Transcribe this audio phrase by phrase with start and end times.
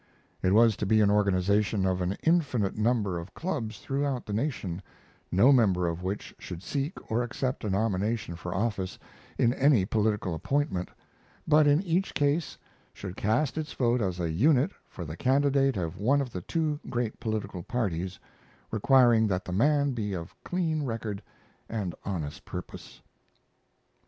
[0.41, 4.81] It was to be an organization of an infinite number of clubs throughout the nation,
[5.31, 8.97] no member of which should seek or accept a nomination for office
[9.37, 10.89] in any political appointment,
[11.47, 12.57] but in each case
[12.95, 16.79] should cast its vote as a unit for the candidate of one of the two
[16.89, 18.17] great political parties,
[18.71, 21.21] requiring that the man be of clean record
[21.69, 23.03] and honest purpose.